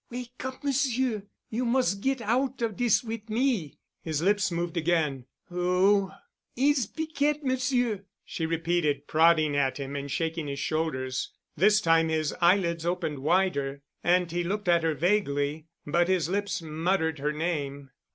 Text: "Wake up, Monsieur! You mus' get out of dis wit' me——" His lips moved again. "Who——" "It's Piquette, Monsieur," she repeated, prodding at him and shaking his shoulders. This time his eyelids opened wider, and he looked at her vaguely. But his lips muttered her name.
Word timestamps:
"Wake 0.09 0.43
up, 0.43 0.63
Monsieur! 0.63 1.27
You 1.51 1.63
mus' 1.63 1.93
get 1.93 2.21
out 2.21 2.63
of 2.63 2.75
dis 2.75 3.03
wit' 3.03 3.29
me——" 3.29 3.77
His 4.01 4.19
lips 4.19 4.49
moved 4.51 4.75
again. 4.75 5.27
"Who——" 5.49 6.09
"It's 6.55 6.87
Piquette, 6.87 7.43
Monsieur," 7.43 8.05
she 8.25 8.47
repeated, 8.47 9.05
prodding 9.05 9.55
at 9.55 9.77
him 9.77 9.95
and 9.95 10.09
shaking 10.09 10.47
his 10.47 10.57
shoulders. 10.57 11.33
This 11.55 11.81
time 11.81 12.09
his 12.09 12.33
eyelids 12.41 12.83
opened 12.83 13.19
wider, 13.19 13.83
and 14.03 14.31
he 14.31 14.43
looked 14.43 14.67
at 14.67 14.81
her 14.81 14.95
vaguely. 14.95 15.67
But 15.85 16.07
his 16.07 16.29
lips 16.29 16.63
muttered 16.63 17.19
her 17.19 17.31
name. 17.31 17.91